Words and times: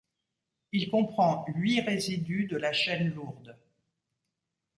Il 0.71 0.89
comprend 0.89 1.45
huit 1.53 1.81
résidus 1.81 2.47
de 2.47 2.57
la 2.57 2.73
chaîne 2.73 3.13
lourde. 3.13 3.55